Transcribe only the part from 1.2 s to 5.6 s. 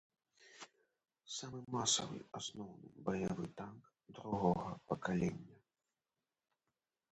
Самы масавы асноўны баявы танк другога пакалення.